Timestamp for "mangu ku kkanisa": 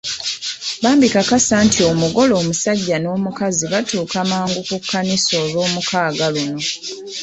4.31-5.33